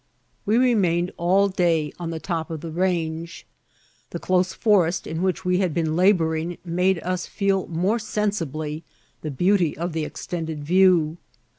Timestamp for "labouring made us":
5.95-7.27